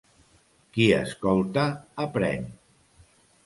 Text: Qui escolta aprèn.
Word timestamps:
Qui 0.77 0.87
escolta 1.01 1.67
aprèn. 2.09 2.51